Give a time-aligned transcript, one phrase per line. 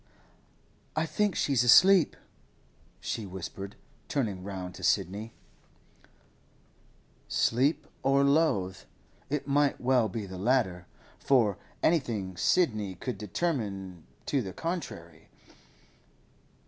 [0.95, 2.15] 'I think she's asleep,'
[2.99, 3.75] she whispered,
[4.07, 5.31] turning round to Sidney.
[7.27, 8.87] Sleep, or death?
[9.29, 10.87] It might well be the latter,
[11.19, 15.29] for anything Sidney could determine to the contrary.